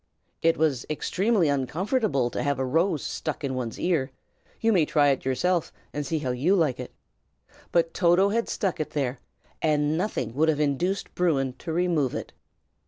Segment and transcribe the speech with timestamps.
[0.41, 4.09] It is extremely uncomfortable to have a rose stuck in one's ear,
[4.59, 6.91] you may try it yourself, and see how you like it;
[7.71, 9.19] but Toto had stuck it there,
[9.61, 12.33] and nothing would have induced Bruin to remove it.